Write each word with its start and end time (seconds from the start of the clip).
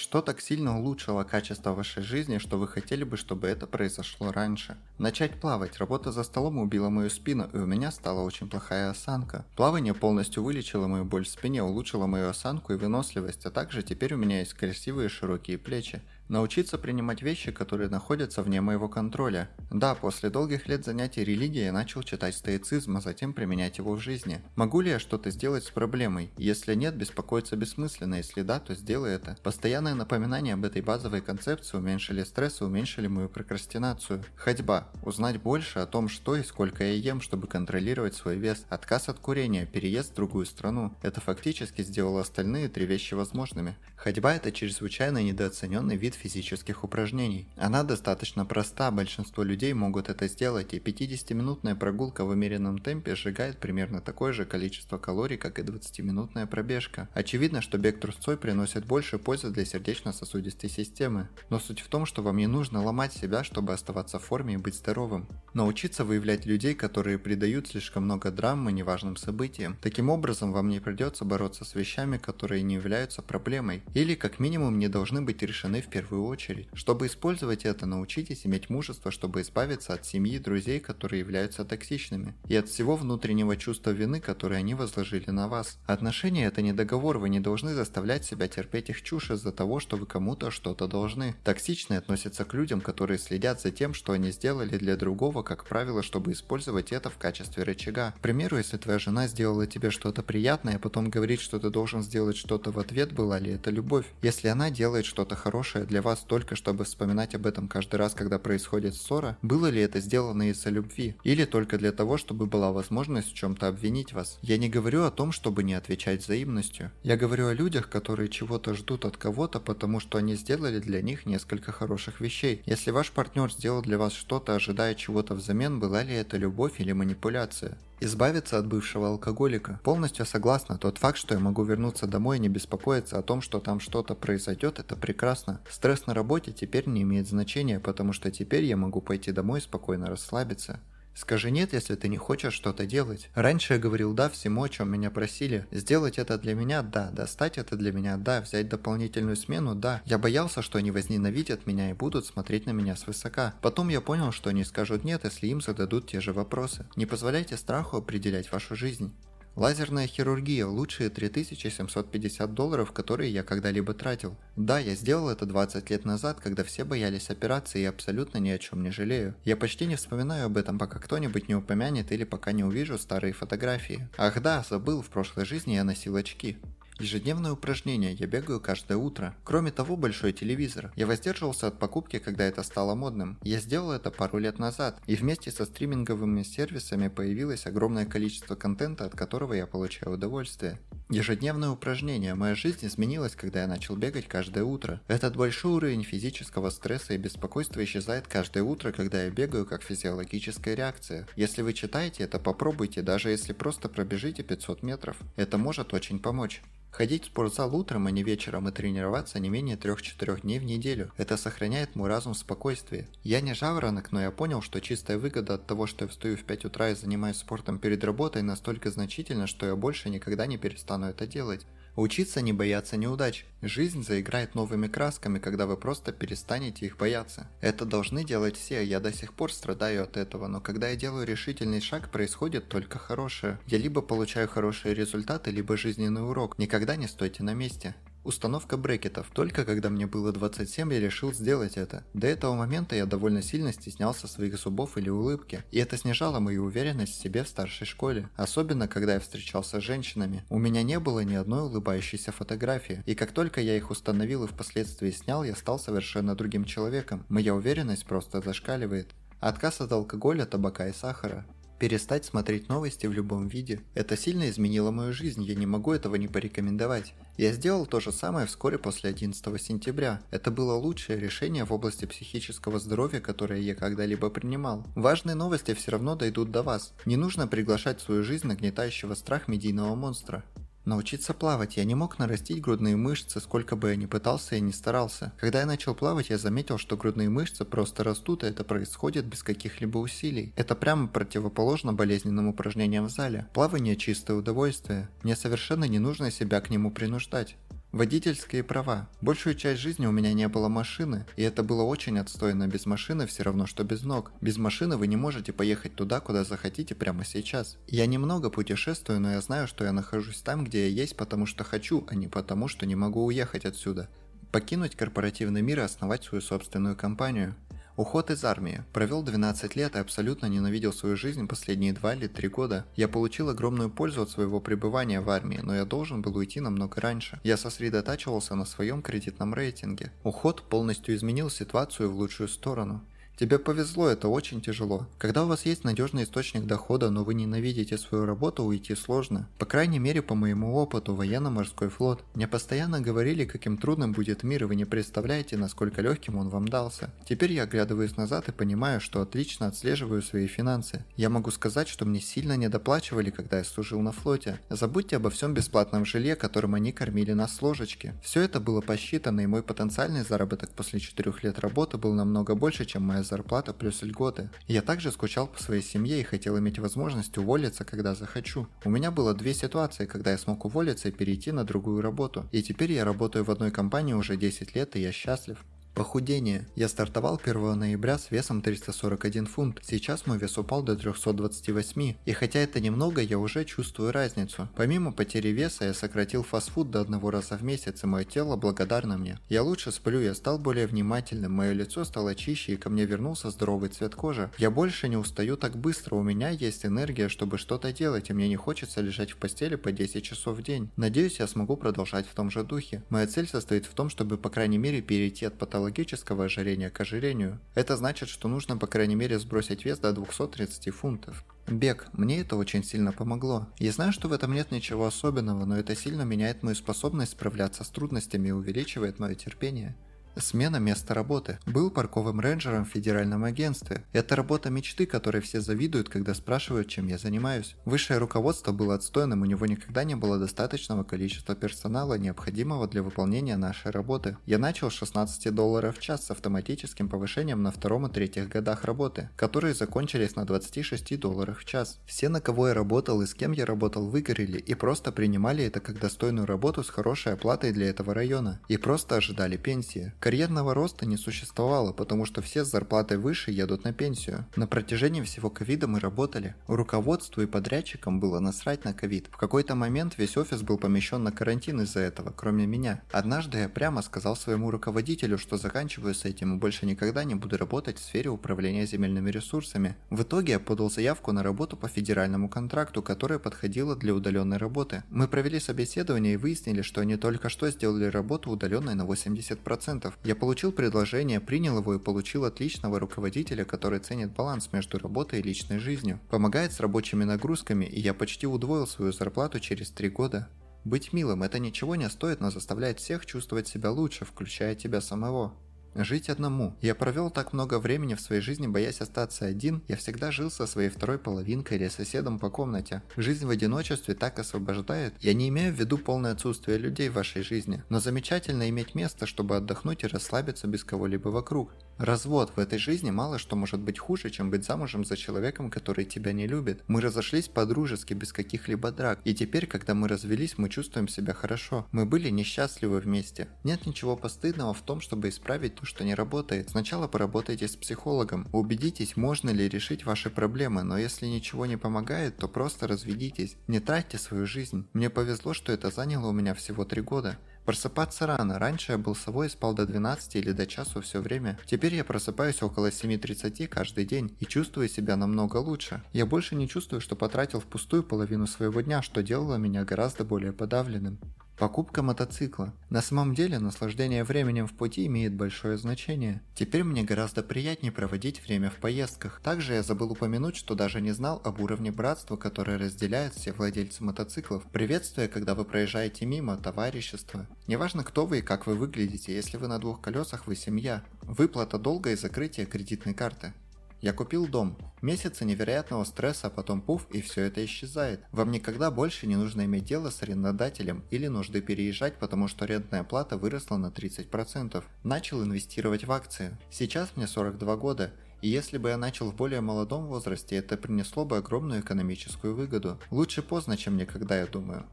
Что 0.00 0.22
так 0.22 0.40
сильно 0.40 0.78
улучшило 0.78 1.24
качество 1.24 1.74
вашей 1.74 2.02
жизни, 2.02 2.38
что 2.38 2.56
вы 2.56 2.66
хотели 2.66 3.04
бы, 3.04 3.18
чтобы 3.18 3.48
это 3.48 3.66
произошло 3.66 4.32
раньше? 4.32 4.78
Начать 4.96 5.38
плавать. 5.38 5.76
Работа 5.76 6.10
за 6.10 6.22
столом 6.22 6.56
убила 6.56 6.88
мою 6.88 7.10
спину, 7.10 7.50
и 7.52 7.58
у 7.58 7.66
меня 7.66 7.92
стала 7.92 8.22
очень 8.22 8.48
плохая 8.48 8.88
осанка. 8.88 9.44
Плавание 9.56 9.92
полностью 9.92 10.42
вылечило 10.42 10.86
мою 10.86 11.04
боль 11.04 11.26
в 11.26 11.28
спине, 11.28 11.62
улучшило 11.62 12.06
мою 12.06 12.30
осанку 12.30 12.72
и 12.72 12.76
выносливость, 12.76 13.44
а 13.44 13.50
также 13.50 13.82
теперь 13.82 14.14
у 14.14 14.16
меня 14.16 14.38
есть 14.38 14.54
красивые 14.54 15.10
широкие 15.10 15.58
плечи. 15.58 16.00
Научиться 16.30 16.78
принимать 16.78 17.22
вещи, 17.22 17.50
которые 17.50 17.90
находятся 17.90 18.44
вне 18.44 18.60
моего 18.60 18.88
контроля. 18.88 19.50
Да, 19.72 19.96
после 19.96 20.30
долгих 20.30 20.68
лет 20.68 20.84
занятий 20.84 21.24
религией 21.24 21.64
я 21.64 21.72
начал 21.72 22.04
читать 22.04 22.36
стоицизм, 22.36 22.96
а 22.96 23.00
затем 23.00 23.32
применять 23.32 23.78
его 23.78 23.96
в 23.96 24.00
жизни. 24.00 24.40
Могу 24.54 24.80
ли 24.80 24.90
я 24.90 25.00
что-то 25.00 25.32
сделать 25.32 25.64
с 25.64 25.70
проблемой? 25.70 26.30
Если 26.36 26.76
нет, 26.76 26.94
беспокоиться 26.94 27.56
бессмысленно, 27.56 28.14
если 28.14 28.42
да, 28.42 28.60
то 28.60 28.76
сделай 28.76 29.14
это. 29.14 29.36
Постоянное 29.42 29.94
напоминание 29.94 30.54
об 30.54 30.64
этой 30.64 30.82
базовой 30.82 31.20
концепции 31.20 31.76
уменьшили 31.76 32.22
стресс 32.22 32.60
и 32.60 32.64
уменьшили 32.64 33.08
мою 33.08 33.28
прокрастинацию. 33.28 34.22
Ходьба. 34.36 34.86
Узнать 35.02 35.42
больше 35.42 35.80
о 35.80 35.86
том, 35.86 36.08
что 36.08 36.36
и 36.36 36.44
сколько 36.44 36.84
я 36.84 36.92
ем, 36.92 37.22
чтобы 37.22 37.48
контролировать 37.48 38.14
свой 38.14 38.36
вес. 38.36 38.64
Отказ 38.68 39.08
от 39.08 39.18
курения, 39.18 39.66
переезд 39.66 40.12
в 40.12 40.14
другую 40.14 40.46
страну. 40.46 40.94
Это 41.02 41.20
фактически 41.20 41.82
сделало 41.82 42.20
остальные 42.20 42.68
три 42.68 42.86
вещи 42.86 43.14
возможными. 43.14 43.74
Ходьба– 43.96 44.34
это 44.36 44.52
чрезвычайно 44.52 45.24
недооцененный 45.24 45.96
вид 45.96 46.19
физических 46.20 46.84
упражнений. 46.84 47.48
Она 47.56 47.82
достаточно 47.82 48.44
проста, 48.44 48.90
большинство 48.90 49.42
людей 49.42 49.72
могут 49.72 50.08
это 50.08 50.28
сделать, 50.28 50.74
и 50.74 50.78
50-минутная 50.78 51.74
прогулка 51.74 52.24
в 52.24 52.28
умеренном 52.28 52.78
темпе 52.78 53.16
сжигает 53.16 53.58
примерно 53.58 54.00
такое 54.00 54.32
же 54.32 54.44
количество 54.44 54.98
калорий, 54.98 55.38
как 55.38 55.58
и 55.58 55.62
20-минутная 55.62 56.46
пробежка. 56.46 57.08
Очевидно, 57.14 57.62
что 57.62 57.78
бег 57.78 58.00
трусцой 58.00 58.36
приносит 58.36 58.84
больше 58.84 59.18
пользы 59.18 59.50
для 59.50 59.64
сердечно-сосудистой 59.64 60.68
системы. 60.68 61.28
Но 61.48 61.58
суть 61.58 61.80
в 61.80 61.88
том, 61.88 62.06
что 62.06 62.22
вам 62.22 62.36
не 62.36 62.46
нужно 62.46 62.82
ломать 62.82 63.12
себя, 63.12 63.42
чтобы 63.44 63.72
оставаться 63.72 64.18
в 64.18 64.24
форме 64.24 64.54
и 64.54 64.58
быть 64.58 64.74
здоровым. 64.74 65.26
Научиться 65.54 66.04
выявлять 66.04 66.46
людей, 66.46 66.74
которые 66.74 67.18
придают 67.18 67.68
слишком 67.68 68.04
много 68.04 68.30
драмы 68.30 68.72
неважным 68.72 69.16
событиям. 69.16 69.76
Таким 69.80 70.10
образом, 70.10 70.52
вам 70.52 70.68
не 70.68 70.80
придется 70.80 71.24
бороться 71.24 71.64
с 71.64 71.74
вещами, 71.74 72.18
которые 72.18 72.62
не 72.62 72.74
являются 72.74 73.22
проблемой, 73.22 73.82
или 73.94 74.14
как 74.14 74.38
минимум 74.38 74.78
не 74.78 74.88
должны 74.88 75.22
быть 75.22 75.42
решены 75.42 75.80
в 75.80 75.88
первую 75.88 76.09
очередь. 76.18 76.68
Чтобы 76.74 77.06
использовать 77.06 77.64
это, 77.64 77.86
научитесь 77.86 78.46
иметь 78.46 78.70
мужество, 78.70 79.10
чтобы 79.10 79.42
избавиться 79.42 79.94
от 79.94 80.04
семьи 80.04 80.34
и 80.34 80.38
друзей, 80.38 80.80
которые 80.80 81.20
являются 81.20 81.64
токсичными, 81.64 82.34
и 82.48 82.56
от 82.56 82.68
всего 82.68 82.96
внутреннего 82.96 83.56
чувства 83.56 83.90
вины, 83.90 84.20
которое 84.20 84.56
они 84.56 84.74
возложили 84.74 85.30
на 85.30 85.48
вас. 85.48 85.78
Отношения 85.86 86.46
это 86.46 86.62
не 86.62 86.72
договор, 86.72 87.18
вы 87.18 87.28
не 87.28 87.40
должны 87.40 87.74
заставлять 87.74 88.24
себя 88.24 88.48
терпеть 88.48 88.90
их 88.90 89.02
чушь 89.02 89.30
из-за 89.30 89.52
того, 89.52 89.80
что 89.80 89.96
вы 89.96 90.06
кому-то 90.06 90.50
что-то 90.50 90.86
должны. 90.86 91.34
Токсичные 91.44 91.98
относятся 91.98 92.44
к 92.44 92.54
людям, 92.54 92.80
которые 92.80 93.18
следят 93.18 93.60
за 93.60 93.70
тем, 93.70 93.94
что 93.94 94.12
они 94.12 94.30
сделали 94.30 94.76
для 94.78 94.96
другого, 94.96 95.42
как 95.42 95.64
правило, 95.64 96.02
чтобы 96.02 96.32
использовать 96.32 96.92
это 96.92 97.10
в 97.10 97.18
качестве 97.18 97.62
рычага. 97.62 98.14
К 98.16 98.20
примеру, 98.20 98.58
если 98.58 98.76
твоя 98.76 98.98
жена 98.98 99.26
сделала 99.26 99.66
тебе 99.66 99.90
что-то 99.90 100.22
приятное, 100.22 100.76
а 100.76 100.78
потом 100.78 101.10
говорит, 101.10 101.40
что 101.40 101.58
ты 101.58 101.70
должен 101.70 102.02
сделать 102.02 102.36
что-то 102.36 102.70
в 102.70 102.78
ответ, 102.78 103.12
была 103.12 103.38
ли 103.38 103.52
это 103.52 103.70
любовь? 103.70 104.06
Если 104.22 104.48
она 104.48 104.70
делает 104.70 105.06
что-то 105.06 105.36
хорошее 105.36 105.84
для 105.84 105.99
вас 106.00 106.20
только 106.20 106.56
чтобы 106.56 106.84
вспоминать 106.84 107.34
об 107.34 107.46
этом 107.46 107.68
каждый 107.68 107.96
раз, 107.96 108.14
когда 108.14 108.38
происходит 108.38 108.94
ссора, 108.94 109.36
было 109.42 109.68
ли 109.68 109.80
это 109.80 110.00
сделано 110.00 110.50
из-за 110.50 110.70
любви? 110.70 111.16
Или 111.24 111.44
только 111.44 111.78
для 111.78 111.92
того, 111.92 112.16
чтобы 112.16 112.46
была 112.46 112.72
возможность 112.72 113.32
в 113.32 113.34
чем-то 113.34 113.68
обвинить 113.68 114.12
вас? 114.12 114.38
Я 114.42 114.58
не 114.58 114.68
говорю 114.68 115.04
о 115.04 115.10
том, 115.10 115.32
чтобы 115.32 115.62
не 115.62 115.74
отвечать 115.74 116.22
взаимностью. 116.22 116.90
Я 117.02 117.16
говорю 117.16 117.48
о 117.48 117.54
людях, 117.54 117.88
которые 117.88 118.28
чего-то 118.28 118.74
ждут 118.74 119.04
от 119.04 119.16
кого-то, 119.16 119.60
потому 119.60 120.00
что 120.00 120.18
они 120.18 120.34
сделали 120.36 120.78
для 120.78 121.02
них 121.02 121.26
несколько 121.26 121.72
хороших 121.72 122.20
вещей. 122.20 122.62
Если 122.66 122.90
ваш 122.90 123.10
партнер 123.10 123.50
сделал 123.50 123.82
для 123.82 123.98
вас 123.98 124.12
что-то, 124.12 124.54
ожидая 124.54 124.94
чего-то 124.94 125.34
взамен, 125.34 125.80
была 125.80 126.02
ли 126.02 126.14
это 126.14 126.36
любовь 126.36 126.80
или 126.80 126.92
манипуляция? 126.92 127.78
Избавиться 128.02 128.58
от 128.58 128.66
бывшего 128.66 129.08
алкоголика. 129.08 129.78
Полностью 129.84 130.24
согласна, 130.24 130.78
тот 130.78 130.96
факт, 130.96 131.18
что 131.18 131.34
я 131.34 131.40
могу 131.40 131.64
вернуться 131.64 132.06
домой 132.06 132.38
и 132.38 132.40
не 132.40 132.48
беспокоиться 132.48 133.18
о 133.18 133.22
том, 133.22 133.42
что 133.42 133.60
там 133.60 133.78
что-то 133.78 134.14
произойдет, 134.14 134.78
это 134.78 134.96
прекрасно. 134.96 135.60
Стресс 135.68 136.06
на 136.06 136.14
работе 136.14 136.50
теперь 136.50 136.88
не 136.88 137.02
имеет 137.02 137.28
значения, 137.28 137.78
потому 137.78 138.14
что 138.14 138.30
теперь 138.30 138.64
я 138.64 138.78
могу 138.78 139.02
пойти 139.02 139.32
домой 139.32 139.58
и 139.58 139.62
спокойно 139.62 140.06
расслабиться. 140.06 140.80
Скажи 141.14 141.50
нет, 141.50 141.72
если 141.72 141.96
ты 141.96 142.08
не 142.08 142.16
хочешь 142.16 142.54
что-то 142.54 142.86
делать. 142.86 143.28
Раньше 143.34 143.74
я 143.74 143.78
говорил 143.78 144.12
да 144.14 144.28
всему, 144.28 144.62
о 144.62 144.68
чем 144.68 144.90
меня 144.90 145.10
просили. 145.10 145.66
Сделать 145.70 146.18
это 146.18 146.38
для 146.38 146.54
меня– 146.54 146.82
да. 146.82 147.10
Достать 147.10 147.58
это 147.58 147.76
для 147.76 147.92
меня– 147.92 148.16
да. 148.18 148.40
Взять 148.40 148.68
дополнительную 148.68 149.36
смену– 149.36 149.74
да. 149.76 150.02
Я 150.04 150.18
боялся, 150.18 150.62
что 150.62 150.78
они 150.78 150.90
возненавидят 150.90 151.66
меня 151.66 151.90
и 151.90 151.94
будут 151.94 152.26
смотреть 152.26 152.66
на 152.66 152.70
меня 152.70 152.96
свысока. 152.96 153.54
Потом 153.60 153.88
я 153.88 154.00
понял, 154.00 154.32
что 154.32 154.50
они 154.50 154.64
скажут 154.64 155.04
нет, 155.04 155.24
если 155.24 155.48
им 155.48 155.60
зададут 155.60 156.08
те 156.08 156.20
же 156.20 156.32
вопросы. 156.32 156.86
Не 156.96 157.06
позволяйте 157.06 157.56
страху 157.56 157.98
определять 157.98 158.50
вашу 158.52 158.76
жизнь. 158.76 159.12
Лазерная 159.56 160.06
хирургия– 160.06 160.66
лучшие 160.66 161.10
3750 161.10 162.54
долларов, 162.54 162.92
которые 162.92 163.32
я 163.32 163.42
когда-либо 163.42 163.94
тратил. 163.94 164.36
Да, 164.56 164.78
я 164.78 164.94
сделал 164.94 165.28
это 165.28 165.44
20 165.44 165.90
лет 165.90 166.04
назад, 166.04 166.40
когда 166.40 166.62
все 166.62 166.84
боялись 166.84 167.30
операции 167.30 167.82
и 167.82 167.84
абсолютно 167.84 168.38
ни 168.38 168.50
о 168.50 168.58
чем 168.58 168.82
не 168.82 168.90
жалею. 168.90 169.34
Я 169.44 169.56
почти 169.56 169.86
не 169.86 169.96
вспоминаю 169.96 170.46
об 170.46 170.56
этом, 170.56 170.78
пока 170.78 171.00
кто-нибудь 171.00 171.48
не 171.48 171.56
упомянет 171.56 172.12
или 172.12 172.24
пока 172.24 172.52
не 172.52 172.62
увижу 172.62 172.96
старые 172.96 173.32
фотографии. 173.32 174.08
Ах 174.16 174.40
да, 174.40 174.64
забыл, 174.68 175.02
в 175.02 175.08
прошлой 175.08 175.44
жизни 175.44 175.74
я 175.74 175.84
носил 175.84 176.14
очки. 176.16 176.56
Ежедневное 177.00 177.52
упражнение, 177.52 178.12
я 178.12 178.26
бегаю 178.26 178.60
каждое 178.60 178.98
утро. 178.98 179.34
Кроме 179.42 179.70
того, 179.70 179.96
большой 179.96 180.34
телевизор. 180.34 180.92
Я 180.96 181.06
воздерживался 181.06 181.68
от 181.68 181.78
покупки, 181.78 182.18
когда 182.18 182.44
это 182.44 182.62
стало 182.62 182.94
модным. 182.94 183.38
Я 183.42 183.58
сделал 183.58 183.92
это 183.92 184.10
пару 184.10 184.36
лет 184.36 184.58
назад, 184.58 185.00
и 185.06 185.16
вместе 185.16 185.50
со 185.50 185.64
стриминговыми 185.64 186.42
сервисами 186.42 187.08
появилось 187.08 187.64
огромное 187.64 188.04
количество 188.04 188.54
контента, 188.54 189.06
от 189.06 189.16
которого 189.16 189.54
я 189.54 189.66
получаю 189.66 190.12
удовольствие. 190.12 190.78
Ежедневное 191.08 191.70
упражнение. 191.70 192.34
Моя 192.34 192.54
жизнь 192.54 192.86
изменилась, 192.86 193.34
когда 193.34 193.62
я 193.62 193.66
начал 193.66 193.96
бегать 193.96 194.28
каждое 194.28 194.64
утро. 194.64 195.00
Этот 195.08 195.36
большой 195.36 195.72
уровень 195.72 196.04
физического 196.04 196.68
стресса 196.68 197.14
и 197.14 197.18
беспокойства 197.18 197.82
исчезает 197.82 198.28
каждое 198.28 198.62
утро, 198.62 198.92
когда 198.92 199.24
я 199.24 199.30
бегаю 199.30 199.64
как 199.64 199.82
физиологическая 199.82 200.74
реакция. 200.74 201.26
Если 201.34 201.62
вы 201.62 201.72
читаете 201.72 202.24
это, 202.24 202.38
попробуйте, 202.38 203.00
даже 203.00 203.30
если 203.30 203.54
просто 203.54 203.88
пробежите 203.88 204.42
500 204.42 204.82
метров. 204.82 205.16
Это 205.36 205.56
может 205.56 205.94
очень 205.94 206.18
помочь. 206.18 206.60
Ходить 206.90 207.24
в 207.24 207.26
спортзал 207.28 207.74
утром, 207.76 208.08
а 208.08 208.10
не 208.10 208.22
вечером 208.22 208.68
и 208.68 208.72
тренироваться 208.72 209.38
не 209.38 209.48
менее 209.48 209.76
3-4 209.76 210.40
дней 210.42 210.58
в 210.58 210.64
неделю. 210.64 211.12
Это 211.16 211.36
сохраняет 211.36 211.94
мой 211.94 212.08
разум 212.08 212.34
в 212.34 212.38
спокойствии. 212.38 213.06
Я 213.22 213.40
не 213.40 213.54
жаворонок, 213.54 214.12
но 214.12 214.20
я 214.20 214.30
понял, 214.30 214.60
что 214.60 214.80
чистая 214.80 215.16
выгода 215.16 215.54
от 215.54 215.66
того, 215.66 215.86
что 215.86 216.04
я 216.04 216.10
встаю 216.10 216.36
в 216.36 216.44
5 216.44 216.64
утра 216.66 216.90
и 216.90 216.94
занимаюсь 216.94 217.36
спортом 217.36 217.78
перед 217.78 218.02
работой 218.04 218.42
настолько 218.42 218.90
значительна, 218.90 219.46
что 219.46 219.66
я 219.66 219.76
больше 219.76 220.10
никогда 220.10 220.46
не 220.46 220.58
перестану 220.58 221.06
это 221.06 221.26
делать. 221.26 221.64
Учиться 221.96 222.40
не 222.40 222.52
бояться 222.52 222.96
неудач. 222.96 223.44
Жизнь 223.62 224.04
заиграет 224.04 224.54
новыми 224.54 224.86
красками, 224.86 225.38
когда 225.38 225.66
вы 225.66 225.76
просто 225.76 226.12
перестанете 226.12 226.86
их 226.86 226.96
бояться. 226.96 227.48
Это 227.60 227.84
должны 227.84 228.24
делать 228.24 228.56
все, 228.56 228.82
я 228.82 229.00
до 229.00 229.12
сих 229.12 229.34
пор 229.34 229.52
страдаю 229.52 230.04
от 230.04 230.16
этого, 230.16 230.46
но 230.46 230.60
когда 230.60 230.88
я 230.88 230.96
делаю 230.96 231.26
решительный 231.26 231.80
шаг, 231.80 232.10
происходит 232.10 232.68
только 232.68 232.98
хорошее. 232.98 233.58
Я 233.66 233.78
либо 233.78 234.02
получаю 234.02 234.48
хорошие 234.48 234.94
результаты, 234.94 235.50
либо 235.50 235.76
жизненный 235.76 236.26
урок. 236.26 236.58
Никогда 236.58 236.96
не 236.96 237.08
стойте 237.08 237.42
на 237.42 237.54
месте. 237.54 237.94
Установка 238.22 238.76
брекетов. 238.76 239.30
Только 239.32 239.64
когда 239.64 239.88
мне 239.88 240.06
было 240.06 240.30
27, 240.30 240.92
я 240.92 241.00
решил 241.00 241.32
сделать 241.32 241.78
это. 241.78 242.04
До 242.12 242.26
этого 242.26 242.54
момента 242.54 242.94
я 242.94 243.06
довольно 243.06 243.40
сильно 243.40 243.72
стеснялся 243.72 244.28
своих 244.28 244.58
зубов 244.58 244.98
или 244.98 245.08
улыбки, 245.08 245.64
и 245.70 245.78
это 245.78 245.96
снижало 245.96 246.38
мою 246.38 246.64
уверенность 246.64 247.14
в 247.14 247.22
себе 247.22 247.44
в 247.44 247.48
старшей 247.48 247.86
школе. 247.86 248.28
Особенно, 248.36 248.88
когда 248.88 249.14
я 249.14 249.20
встречался 249.20 249.80
с 249.80 249.84
женщинами. 249.84 250.44
У 250.50 250.58
меня 250.58 250.82
не 250.82 251.00
было 251.00 251.20
ни 251.20 251.34
одной 251.34 251.62
улыбающейся 251.62 252.30
фотографии, 252.30 253.02
и 253.06 253.14
как 253.14 253.32
только 253.32 253.62
я 253.62 253.76
их 253.76 253.90
установил 253.90 254.44
и 254.44 254.48
впоследствии 254.48 255.10
снял, 255.10 255.42
я 255.42 255.56
стал 255.56 255.78
совершенно 255.78 256.34
другим 256.34 256.64
человеком. 256.64 257.24
Моя 257.30 257.54
уверенность 257.54 258.04
просто 258.04 258.42
зашкаливает. 258.42 259.08
Отказ 259.40 259.80
от 259.80 259.92
алкоголя, 259.92 260.44
табака 260.44 260.88
и 260.88 260.92
сахара. 260.92 261.46
Перестать 261.80 262.26
смотреть 262.26 262.68
новости 262.68 263.06
в 263.06 263.12
любом 263.14 263.48
виде. 263.48 263.80
Это 263.94 264.14
сильно 264.14 264.50
изменило 264.50 264.90
мою 264.90 265.14
жизнь, 265.14 265.42
я 265.42 265.54
не 265.54 265.64
могу 265.64 265.94
этого 265.94 266.16
не 266.16 266.28
порекомендовать. 266.28 267.14
Я 267.38 267.52
сделал 267.52 267.86
то 267.86 268.00
же 268.00 268.12
самое 268.12 268.46
вскоре 268.46 268.76
после 268.76 269.08
11 269.08 269.62
сентября. 269.62 270.20
Это 270.30 270.50
было 270.50 270.74
лучшее 270.74 271.18
решение 271.18 271.64
в 271.64 271.72
области 271.72 272.04
психического 272.04 272.78
здоровья, 272.78 273.20
которое 273.20 273.62
я 273.62 273.74
когда-либо 273.74 274.28
принимал. 274.28 274.86
Важные 274.94 275.34
новости 275.34 275.72
все 275.72 275.92
равно 275.92 276.16
дойдут 276.16 276.50
до 276.50 276.62
вас. 276.62 276.92
Не 277.06 277.16
нужно 277.16 277.46
приглашать 277.46 278.00
в 278.00 278.02
свою 278.02 278.24
жизнь 278.24 278.46
нагнетающего 278.46 279.14
страх 279.14 279.48
медийного 279.48 279.94
монстра. 279.94 280.44
Научиться 280.90 281.34
плавать. 281.34 281.76
Я 281.76 281.84
не 281.84 281.94
мог 281.94 282.18
нарастить 282.18 282.60
грудные 282.60 282.96
мышцы, 282.96 283.38
сколько 283.40 283.76
бы 283.76 283.90
я 283.90 283.96
ни 283.96 284.06
пытался 284.06 284.56
и 284.56 284.60
не 284.60 284.72
старался. 284.72 285.32
Когда 285.38 285.60
я 285.60 285.66
начал 285.66 285.94
плавать, 285.94 286.30
я 286.30 286.36
заметил, 286.36 286.78
что 286.78 286.96
грудные 286.96 287.28
мышцы 287.28 287.64
просто 287.64 288.02
растут, 288.02 288.42
и 288.42 288.48
это 288.48 288.64
происходит 288.64 289.24
без 289.24 289.44
каких-либо 289.44 289.98
усилий. 289.98 290.52
Это 290.56 290.74
прямо 290.74 291.06
противоположно 291.06 291.92
болезненным 291.92 292.48
упражнениям 292.48 293.04
в 293.04 293.10
зале. 293.12 293.46
Плавание– 293.54 293.94
чистое 293.96 294.36
удовольствие. 294.36 295.08
Мне 295.22 295.36
совершенно 295.36 295.84
не 295.84 296.00
нужно 296.00 296.32
себя 296.32 296.60
к 296.60 296.70
нему 296.70 296.90
принуждать. 296.90 297.56
Водительские 297.92 298.62
права. 298.62 299.08
Большую 299.20 299.56
часть 299.56 299.80
жизни 299.80 300.06
у 300.06 300.12
меня 300.12 300.32
не 300.32 300.46
было 300.46 300.68
машины, 300.68 301.26
и 301.34 301.42
это 301.42 301.64
было 301.64 301.82
очень 301.82 302.20
отстойно. 302.20 302.68
Без 302.68 302.86
машины 302.86 303.26
все 303.26 303.42
равно, 303.42 303.66
что 303.66 303.82
без 303.82 304.04
ног. 304.04 304.30
Без 304.40 304.58
машины 304.58 304.96
вы 304.96 305.08
не 305.08 305.16
можете 305.16 305.52
поехать 305.52 305.96
туда, 305.96 306.20
куда 306.20 306.44
захотите 306.44 306.94
прямо 306.94 307.24
сейчас. 307.24 307.78
Я 307.88 308.06
немного 308.06 308.48
путешествую, 308.48 309.18
но 309.18 309.32
я 309.32 309.40
знаю, 309.40 309.66
что 309.66 309.82
я 309.82 309.90
нахожусь 309.90 310.40
там, 310.40 310.64
где 310.64 310.88
я 310.88 311.02
есть, 311.02 311.16
потому 311.16 311.46
что 311.46 311.64
хочу, 311.64 312.06
а 312.08 312.14
не 312.14 312.28
потому, 312.28 312.68
что 312.68 312.86
не 312.86 312.94
могу 312.94 313.24
уехать 313.24 313.64
отсюда. 313.64 314.08
Покинуть 314.52 314.94
корпоративный 314.94 315.62
мир 315.62 315.80
и 315.80 315.82
основать 315.82 316.22
свою 316.22 316.42
собственную 316.42 316.96
компанию. 316.96 317.56
Уход 317.96 318.30
из 318.30 318.44
армии. 318.44 318.84
Провел 318.92 319.22
12 319.22 319.76
лет 319.76 319.96
и 319.96 319.98
абсолютно 319.98 320.46
ненавидел 320.46 320.92
свою 320.92 321.16
жизнь 321.16 321.46
последние 321.46 321.92
2 321.92 322.14
или 322.14 322.26
3 322.28 322.48
года. 322.48 322.86
Я 322.96 323.08
получил 323.08 323.48
огромную 323.50 323.90
пользу 323.90 324.22
от 324.22 324.30
своего 324.30 324.60
пребывания 324.60 325.20
в 325.20 325.28
армии, 325.28 325.60
но 325.62 325.74
я 325.74 325.84
должен 325.84 326.22
был 326.22 326.36
уйти 326.36 326.60
намного 326.60 327.00
раньше. 327.00 327.40
Я 327.44 327.56
сосредотачивался 327.56 328.54
на 328.54 328.64
своем 328.64 329.02
кредитном 329.02 329.54
рейтинге. 329.54 330.12
Уход 330.24 330.62
полностью 330.62 331.14
изменил 331.14 331.50
ситуацию 331.50 332.10
в 332.10 332.16
лучшую 332.16 332.48
сторону. 332.48 333.04
Тебе 333.40 333.58
повезло, 333.58 334.06
это 334.06 334.28
очень 334.28 334.60
тяжело. 334.60 335.06
Когда 335.16 335.44
у 335.44 335.48
вас 335.48 335.64
есть 335.64 335.82
надежный 335.82 336.24
источник 336.24 336.66
дохода, 336.66 337.08
но 337.08 337.24
вы 337.24 337.32
ненавидите 337.32 337.96
свою 337.96 338.26
работу, 338.26 338.64
уйти 338.64 338.94
сложно. 338.94 339.48
По 339.56 339.64
крайней 339.64 339.98
мере, 339.98 340.20
по 340.20 340.34
моему 340.34 340.74
опыту, 340.74 341.14
военно-морской 341.14 341.88
флот. 341.88 342.22
Мне 342.34 342.46
постоянно 342.46 343.00
говорили, 343.00 343.46
каким 343.46 343.78
трудным 343.78 344.12
будет 344.12 344.42
мир, 344.42 344.64
и 344.64 344.66
вы 344.66 344.76
не 344.76 344.84
представляете, 344.84 345.56
насколько 345.56 346.02
легким 346.02 346.36
он 346.36 346.50
вам 346.50 346.68
дался. 346.68 347.14
Теперь 347.26 347.52
я 347.52 347.62
оглядываюсь 347.62 348.18
назад 348.18 348.50
и 348.50 348.52
понимаю, 348.52 349.00
что 349.00 349.22
отлично 349.22 349.68
отслеживаю 349.68 350.20
свои 350.20 350.46
финансы. 350.46 351.06
Я 351.16 351.30
могу 351.30 351.50
сказать, 351.50 351.88
что 351.88 352.04
мне 352.04 352.20
сильно 352.20 352.58
недоплачивали, 352.58 353.30
когда 353.30 353.56
я 353.56 353.64
служил 353.64 354.02
на 354.02 354.12
флоте. 354.12 354.60
Забудьте 354.68 355.16
обо 355.16 355.30
всем 355.30 355.54
бесплатном 355.54 356.04
жилье, 356.04 356.36
которым 356.36 356.74
они 356.74 356.92
кормили 356.92 357.32
нас 357.32 357.56
с 357.56 357.62
ложечки. 357.62 358.12
Все 358.22 358.42
это 358.42 358.60
было 358.60 358.82
посчитано, 358.82 359.40
и 359.40 359.46
мой 359.46 359.62
потенциальный 359.62 360.24
заработок 360.24 360.68
после 360.72 361.00
4 361.00 361.32
лет 361.42 361.58
работы 361.58 361.96
был 361.96 362.12
намного 362.12 362.54
больше, 362.54 362.84
чем 362.84 363.04
моя 363.04 363.29
зарплата 363.30 363.72
плюс 363.72 364.02
льготы. 364.02 364.50
Я 364.66 364.82
также 364.82 365.10
скучал 365.12 365.46
по 365.46 365.62
своей 365.62 365.82
семье 365.82 366.20
и 366.20 366.24
хотел 366.24 366.58
иметь 366.58 366.78
возможность 366.78 367.38
уволиться, 367.38 367.84
когда 367.84 368.14
захочу. 368.14 368.66
У 368.84 368.90
меня 368.90 369.10
было 369.10 369.32
две 369.32 369.54
ситуации, 369.54 370.06
когда 370.06 370.32
я 370.32 370.38
смог 370.38 370.64
уволиться 370.64 371.08
и 371.08 371.12
перейти 371.12 371.52
на 371.52 371.64
другую 371.64 372.02
работу. 372.02 372.48
И 372.52 372.62
теперь 372.62 372.92
я 372.92 373.04
работаю 373.04 373.44
в 373.44 373.50
одной 373.50 373.70
компании 373.70 374.12
уже 374.12 374.36
10 374.36 374.74
лет, 374.74 374.96
и 374.96 375.00
я 375.00 375.12
счастлив. 375.12 375.64
Похудение. 375.94 376.66
Я 376.76 376.88
стартовал 376.88 377.38
1 377.42 377.78
ноября 377.78 378.16
с 378.16 378.30
весом 378.30 378.62
341 378.62 379.46
фунт. 379.46 379.80
Сейчас 379.82 380.26
мой 380.26 380.38
вес 380.38 380.56
упал 380.56 380.82
до 380.82 380.96
328. 380.96 382.14
И 382.24 382.32
хотя 382.32 382.60
это 382.60 382.80
немного, 382.80 383.20
я 383.20 383.38
уже 383.38 383.64
чувствую 383.64 384.12
разницу. 384.12 384.68
Помимо 384.76 385.12
потери 385.12 385.48
веса, 385.48 385.86
я 385.86 385.94
сократил 385.94 386.42
фастфуд 386.42 386.90
до 386.90 387.00
одного 387.00 387.30
раза 387.30 387.56
в 387.56 387.64
месяц, 387.64 388.04
и 388.04 388.06
мое 388.06 388.24
тело 388.24 388.56
благодарно 388.56 389.18
мне. 389.18 389.38
Я 389.48 389.62
лучше 389.62 389.90
сплю, 389.90 390.20
я 390.20 390.34
стал 390.34 390.58
более 390.58 390.86
внимательным, 390.86 391.52
мое 391.52 391.72
лицо 391.72 392.04
стало 392.04 392.34
чище, 392.34 392.74
и 392.74 392.76
ко 392.76 392.88
мне 392.88 393.04
вернулся 393.04 393.50
здоровый 393.50 393.90
цвет 393.90 394.14
кожи. 394.14 394.50
Я 394.58 394.70
больше 394.70 395.08
не 395.08 395.16
устаю 395.16 395.56
так 395.56 395.76
быстро, 395.76 396.14
у 396.14 396.22
меня 396.22 396.50
есть 396.50 396.86
энергия, 396.86 397.28
чтобы 397.28 397.58
что-то 397.58 397.92
делать, 397.92 398.30
и 398.30 398.32
мне 398.32 398.48
не 398.48 398.56
хочется 398.56 399.00
лежать 399.00 399.32
в 399.32 399.36
постели 399.36 399.74
по 399.74 399.90
10 399.92 400.22
часов 400.22 400.56
в 400.56 400.62
день. 400.62 400.90
Надеюсь, 400.96 401.40
я 401.40 401.48
смогу 401.48 401.76
продолжать 401.76 402.26
в 402.26 402.34
том 402.34 402.50
же 402.50 402.62
духе. 402.62 403.02
Моя 403.10 403.26
цель 403.26 403.48
состоит 403.48 403.86
в 403.86 403.94
том, 403.94 404.08
чтобы 404.08 404.38
по 404.38 404.48
крайней 404.48 404.78
мере 404.78 405.02
перейти 405.02 405.44
от 405.46 405.58
патологии 405.58 405.79
патологического 405.80 406.44
ожирения 406.44 406.90
к 406.90 407.00
ожирению. 407.00 407.58
Это 407.74 407.96
значит, 407.96 408.28
что 408.28 408.48
нужно 408.48 408.76
по 408.76 408.86
крайней 408.86 409.14
мере 409.14 409.38
сбросить 409.38 409.86
вес 409.86 409.98
до 409.98 410.12
230 410.12 410.94
фунтов. 410.94 411.44
Бег. 411.66 412.08
Мне 412.12 412.40
это 412.40 412.56
очень 412.56 412.84
сильно 412.84 413.12
помогло. 413.12 413.66
Я 413.78 413.92
знаю, 413.92 414.12
что 414.12 414.28
в 414.28 414.32
этом 414.32 414.52
нет 414.52 414.70
ничего 414.70 415.06
особенного, 415.06 415.64
но 415.64 415.78
это 415.78 415.96
сильно 415.96 416.22
меняет 416.22 416.62
мою 416.62 416.76
способность 416.76 417.32
справляться 417.32 417.82
с 417.82 417.88
трудностями 417.88 418.48
и 418.48 418.52
увеличивает 418.52 419.18
мое 419.18 419.34
терпение. 419.34 419.96
Смена 420.36 420.76
места 420.76 421.12
работы. 421.12 421.58
Был 421.66 421.90
парковым 421.90 422.40
рейнджером 422.40 422.84
в 422.84 422.88
федеральном 422.88 423.44
агентстве. 423.44 424.04
Это 424.12 424.36
работа 424.36 424.70
мечты, 424.70 425.04
которой 425.04 425.42
все 425.42 425.60
завидуют, 425.60 426.08
когда 426.08 426.34
спрашивают, 426.34 426.88
чем 426.88 427.08
я 427.08 427.18
занимаюсь. 427.18 427.74
Высшее 427.84 428.18
руководство 428.18 428.72
было 428.72 428.94
отстойным, 428.94 429.42
у 429.42 429.44
него 429.44 429.66
никогда 429.66 430.04
не 430.04 430.14
было 430.14 430.38
достаточного 430.38 431.02
количества 431.02 431.54
персонала, 431.56 432.14
необходимого 432.14 432.86
для 432.86 433.02
выполнения 433.02 433.56
нашей 433.56 433.90
работы. 433.90 434.36
Я 434.46 434.58
начал 434.58 434.90
с 434.90 434.94
16 434.94 435.52
долларов 435.52 435.98
в 435.98 436.00
час 436.00 436.26
с 436.26 436.30
автоматическим 436.30 437.08
повышением 437.08 437.62
на 437.62 437.72
втором 437.72 438.06
и 438.06 438.10
третьих 438.10 438.48
годах 438.48 438.84
работы, 438.84 439.30
которые 439.36 439.74
закончились 439.74 440.36
на 440.36 440.44
26 440.44 441.18
долларах 441.18 441.58
в 441.58 441.64
час. 441.64 441.98
Все, 442.06 442.28
на 442.28 442.40
кого 442.40 442.68
я 442.68 442.74
работал 442.74 443.20
и 443.20 443.26
с 443.26 443.34
кем 443.34 443.52
я 443.52 443.66
работал, 443.66 444.08
выгорели 444.08 444.58
и 444.58 444.74
просто 444.74 445.10
принимали 445.10 445.64
это 445.64 445.80
как 445.80 445.98
достойную 445.98 446.46
работу 446.46 446.84
с 446.84 446.88
хорошей 446.88 447.32
оплатой 447.32 447.72
для 447.72 447.88
этого 447.88 448.14
района. 448.14 448.60
И 448.68 448.76
просто 448.76 449.16
ожидали 449.16 449.56
пенсии. 449.56 450.12
Карьерного 450.20 450.74
роста 450.74 451.06
не 451.06 451.16
существовало, 451.16 451.94
потому 451.94 452.26
что 452.26 452.42
все 452.42 452.62
с 452.62 452.70
зарплатой 452.70 453.16
выше 453.16 453.52
едут 453.52 453.84
на 453.84 453.94
пенсию. 453.94 454.44
На 454.54 454.66
протяжении 454.66 455.22
всего 455.22 455.48
ковида 455.48 455.88
мы 455.88 455.98
работали. 455.98 456.54
Руководству 456.66 457.40
и 457.40 457.46
подрядчикам 457.46 458.20
было 458.20 458.38
насрать 458.38 458.84
на 458.84 458.92
ковид. 458.92 459.28
В 459.32 459.38
какой-то 459.38 459.74
момент 459.74 460.18
весь 460.18 460.36
офис 460.36 460.60
был 460.60 460.76
помещен 460.76 461.24
на 461.24 461.32
карантин 461.32 461.80
из-за 461.80 462.00
этого, 462.00 462.34
кроме 462.36 462.66
меня. 462.66 463.00
Однажды 463.12 463.60
я 463.60 463.70
прямо 463.70 464.02
сказал 464.02 464.36
своему 464.36 464.70
руководителю, 464.70 465.38
что 465.38 465.56
заканчиваю 465.56 466.14
с 466.14 466.26
этим 466.26 466.54
и 466.54 466.58
больше 466.58 466.84
никогда 466.84 467.24
не 467.24 467.34
буду 467.34 467.56
работать 467.56 467.96
в 467.96 468.04
сфере 468.04 468.28
управления 468.28 468.84
земельными 468.84 469.30
ресурсами. 469.30 469.96
В 470.10 470.20
итоге 470.22 470.52
я 470.52 470.60
подал 470.60 470.90
заявку 470.90 471.32
на 471.32 471.42
работу 471.42 471.78
по 471.78 471.88
федеральному 471.88 472.50
контракту, 472.50 473.02
которая 473.02 473.38
подходила 473.38 473.96
для 473.96 474.12
удаленной 474.12 474.58
работы. 474.58 475.02
Мы 475.08 475.28
провели 475.28 475.58
собеседование 475.58 476.34
и 476.34 476.36
выяснили, 476.36 476.82
что 476.82 477.00
они 477.00 477.16
только 477.16 477.48
что 477.48 477.70
сделали 477.70 478.04
работу 478.04 478.50
удаленной 478.50 478.94
на 478.94 479.04
80%. 479.06 480.09
Я 480.24 480.34
получил 480.34 480.72
предложение, 480.72 481.40
принял 481.40 481.78
его 481.78 481.94
и 481.94 481.98
получил 481.98 482.44
отличного 482.44 482.98
руководителя, 482.98 483.64
который 483.64 484.00
ценит 484.00 484.32
баланс 484.32 484.70
между 484.72 484.98
работой 484.98 485.40
и 485.40 485.42
личной 485.42 485.78
жизнью. 485.78 486.20
Помогает 486.30 486.72
с 486.72 486.80
рабочими 486.80 487.24
нагрузками, 487.24 487.84
и 487.84 488.00
я 488.00 488.14
почти 488.14 488.46
удвоил 488.46 488.86
свою 488.86 489.12
зарплату 489.12 489.60
через 489.60 489.90
три 489.90 490.08
года. 490.08 490.48
Быть 490.84 491.12
милым– 491.12 491.42
это 491.44 491.58
ничего 491.58 491.94
не 491.94 492.08
стоит, 492.08 492.40
но 492.40 492.50
заставляет 492.50 493.00
всех 493.00 493.26
чувствовать 493.26 493.68
себя 493.68 493.90
лучше, 493.90 494.24
включая 494.24 494.74
тебя 494.74 495.00
самого. 495.00 495.54
Жить 495.94 496.28
одному. 496.28 496.76
Я 496.80 496.94
провел 496.94 497.30
так 497.30 497.52
много 497.52 497.80
времени 497.80 498.14
в 498.14 498.20
своей 498.20 498.40
жизни, 498.40 498.68
боясь 498.68 499.00
остаться 499.00 499.46
один. 499.46 499.82
Я 499.88 499.96
всегда 499.96 500.30
жил 500.30 500.50
со 500.50 500.66
своей 500.66 500.88
второй 500.88 501.18
половинкой 501.18 501.78
или 501.78 501.88
соседом 501.88 502.38
по 502.38 502.48
комнате. 502.48 503.02
Жизнь 503.16 503.44
в 503.44 503.50
одиночестве 503.50 504.14
так 504.14 504.38
освобождает. 504.38 505.14
Я 505.20 505.34
не 505.34 505.48
имею 505.48 505.74
в 505.74 505.78
виду 505.78 505.98
полное 505.98 506.32
отсутствие 506.32 506.78
людей 506.78 507.08
в 507.08 507.14
вашей 507.14 507.42
жизни, 507.42 507.82
но 507.88 507.98
замечательно 507.98 508.68
иметь 508.68 508.94
место, 508.94 509.26
чтобы 509.26 509.56
отдохнуть 509.56 510.04
и 510.04 510.06
расслабиться 510.06 510.68
без 510.68 510.84
кого-либо 510.84 511.28
вокруг. 511.28 511.72
Развод 512.00 512.52
в 512.56 512.58
этой 512.58 512.78
жизни 512.78 513.10
мало 513.10 513.38
что 513.38 513.56
может 513.56 513.80
быть 513.80 513.98
хуже, 513.98 514.30
чем 514.30 514.48
быть 514.48 514.64
замужем 514.64 515.04
за 515.04 515.18
человеком, 515.18 515.70
который 515.70 516.06
тебя 516.06 516.32
не 516.32 516.46
любит. 516.46 516.82
Мы 516.86 517.02
разошлись 517.02 517.48
по-дружески, 517.48 518.14
без 518.14 518.32
каких-либо 518.32 518.90
драк. 518.90 519.20
И 519.24 519.34
теперь, 519.34 519.66
когда 519.66 519.92
мы 519.94 520.08
развелись, 520.08 520.56
мы 520.56 520.70
чувствуем 520.70 521.08
себя 521.08 521.34
хорошо. 521.34 521.86
Мы 521.92 522.06
были 522.06 522.30
несчастливы 522.30 523.00
вместе. 523.00 523.48
Нет 523.64 523.84
ничего 523.84 524.16
постыдного 524.16 524.72
в 524.72 524.80
том, 524.80 525.02
чтобы 525.02 525.28
исправить 525.28 525.74
что 525.86 526.04
не 526.04 526.14
работает. 526.14 526.70
Сначала 526.70 527.08
поработайте 527.08 527.68
с 527.68 527.76
психологом. 527.76 528.48
Убедитесь, 528.52 529.16
можно 529.16 529.50
ли 529.50 529.68
решить 529.68 530.04
ваши 530.04 530.30
проблемы, 530.30 530.82
но 530.82 530.98
если 530.98 531.26
ничего 531.26 531.66
не 531.66 531.76
помогает, 531.76 532.36
то 532.36 532.48
просто 532.48 532.86
разведитесь. 532.86 533.56
Не 533.66 533.80
тратьте 533.80 534.18
свою 534.18 534.46
жизнь. 534.46 534.86
Мне 534.92 535.10
повезло, 535.10 535.54
что 535.54 535.72
это 535.72 535.90
заняло 535.90 536.28
у 536.28 536.32
меня 536.32 536.54
всего 536.54 536.84
три 536.84 537.02
года. 537.02 537.38
Просыпаться 537.64 538.26
рано. 538.26 538.58
Раньше 538.58 538.92
я 538.92 538.98
был 538.98 539.14
совой 539.14 539.46
и 539.46 539.50
спал 539.50 539.74
до 539.74 539.86
12 539.86 540.36
или 540.36 540.52
до 540.52 540.66
часу 540.66 541.00
все 541.02 541.20
время. 541.20 541.58
Теперь 541.66 541.94
я 541.94 542.04
просыпаюсь 542.04 542.62
около 542.62 542.88
7.30 542.88 543.68
каждый 543.68 544.04
день 544.04 544.34
и 544.40 544.46
чувствую 544.46 544.88
себя 544.88 545.16
намного 545.16 545.58
лучше. 545.58 546.02
Я 546.12 546.26
больше 546.26 546.56
не 546.56 546.68
чувствую, 546.68 547.00
что 547.00 547.16
потратил 547.16 547.60
впустую 547.60 548.02
половину 548.02 548.46
своего 548.46 548.80
дня, 548.80 549.02
что 549.02 549.22
делало 549.22 549.56
меня 549.56 549.84
гораздо 549.84 550.24
более 550.24 550.52
подавленным. 550.52 551.20
Покупка 551.60 552.02
мотоцикла. 552.02 552.72
На 552.88 553.02
самом 553.02 553.34
деле, 553.34 553.58
наслаждение 553.58 554.24
временем 554.24 554.66
в 554.66 554.72
пути 554.72 555.04
имеет 555.04 555.34
большое 555.34 555.76
значение. 555.76 556.40
Теперь 556.54 556.84
мне 556.84 557.02
гораздо 557.02 557.42
приятнее 557.42 557.92
проводить 557.92 558.42
время 558.42 558.70
в 558.70 558.76
поездках. 558.76 559.42
Также 559.44 559.74
я 559.74 559.82
забыл 559.82 560.12
упомянуть, 560.12 560.56
что 560.56 560.74
даже 560.74 561.02
не 561.02 561.12
знал 561.12 561.38
об 561.44 561.60
уровне 561.60 561.92
братства, 561.92 562.38
которое 562.38 562.78
разделяют 562.78 563.34
все 563.34 563.52
владельцы 563.52 564.02
мотоциклов. 564.02 564.62
Приветствие, 564.72 565.28
когда 565.28 565.54
вы 565.54 565.66
проезжаете 565.66 566.24
мимо, 566.24 566.56
товарищество. 566.56 567.46
Неважно, 567.66 568.04
кто 568.04 568.24
вы 568.24 568.38
и 568.38 568.42
как 568.42 568.66
вы 568.66 568.74
выглядите, 568.74 569.34
если 569.34 569.58
вы 569.58 569.68
на 569.68 569.78
двух 569.78 570.00
колесах, 570.00 570.46
вы 570.46 570.56
семья. 570.56 571.04
Выплата 571.20 571.78
долга 571.78 572.12
и 572.12 572.16
закрытие 572.16 572.64
кредитной 572.64 573.12
карты. 573.12 573.52
Я 574.00 574.14
купил 574.14 574.48
дом. 574.48 574.78
Месяцы 575.02 575.44
невероятного 575.44 576.04
стресса, 576.04 576.46
а 576.46 576.50
потом 576.50 576.80
пуф, 576.80 577.06
и 577.10 577.20
все 577.20 577.42
это 577.42 577.62
исчезает. 577.64 578.24
Вам 578.32 578.50
никогда 578.50 578.90
больше 578.90 579.26
не 579.26 579.36
нужно 579.36 579.66
иметь 579.66 579.84
дело 579.84 580.08
с 580.08 580.22
арендодателем 580.22 581.04
или 581.10 581.26
нужды 581.26 581.60
переезжать, 581.60 582.16
потому 582.18 582.48
что 582.48 582.64
арендная 582.64 583.04
плата 583.04 583.36
выросла 583.36 583.76
на 583.76 583.88
30%. 583.88 584.82
Начал 585.04 585.44
инвестировать 585.44 586.04
в 586.04 586.12
акции. 586.12 586.56
Сейчас 586.70 587.14
мне 587.16 587.26
42 587.26 587.76
года, 587.76 588.10
и 588.40 588.48
если 588.48 588.78
бы 588.78 588.88
я 588.88 588.96
начал 588.96 589.30
в 589.30 589.36
более 589.36 589.60
молодом 589.60 590.06
возрасте, 590.06 590.56
это 590.56 590.78
принесло 590.78 591.26
бы 591.26 591.36
огромную 591.36 591.80
экономическую 591.80 592.54
выгоду. 592.54 592.98
Лучше 593.10 593.42
поздно, 593.42 593.76
чем 593.76 593.98
никогда, 593.98 594.38
я 594.38 594.46
думаю. 594.46 594.86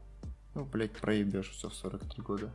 Ну, 0.54 0.66
блять, 0.66 0.92
проебешь 0.92 1.50
все 1.50 1.70
в 1.70 1.74
43 1.74 2.22
года. 2.22 2.52